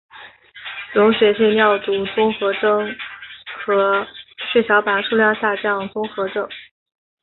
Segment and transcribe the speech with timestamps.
[0.95, 2.95] 溶血性尿毒综合征
[3.63, 4.03] 和
[4.51, 6.49] 血小板数量下降综合征。